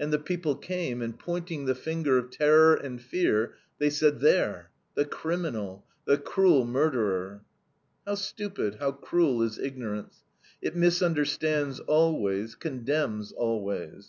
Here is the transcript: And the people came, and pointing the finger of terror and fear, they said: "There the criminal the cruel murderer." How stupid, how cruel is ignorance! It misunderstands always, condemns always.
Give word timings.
And 0.00 0.12
the 0.12 0.18
people 0.18 0.56
came, 0.56 1.00
and 1.00 1.16
pointing 1.16 1.64
the 1.64 1.76
finger 1.76 2.18
of 2.18 2.32
terror 2.32 2.74
and 2.74 3.00
fear, 3.00 3.54
they 3.78 3.88
said: 3.88 4.18
"There 4.18 4.72
the 4.96 5.04
criminal 5.04 5.86
the 6.06 6.18
cruel 6.18 6.64
murderer." 6.64 7.42
How 8.04 8.16
stupid, 8.16 8.78
how 8.80 8.90
cruel 8.90 9.42
is 9.42 9.60
ignorance! 9.60 10.24
It 10.60 10.74
misunderstands 10.74 11.78
always, 11.78 12.56
condemns 12.56 13.30
always. 13.30 14.08